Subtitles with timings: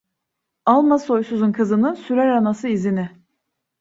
[0.65, 3.09] Alma soysuzun kızını, sürer anası izini.